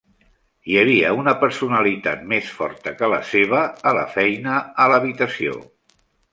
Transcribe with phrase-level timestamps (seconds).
[0.69, 3.61] Hi havia una personalitat més forta que la seva
[3.93, 5.63] a la feina a l'habitació.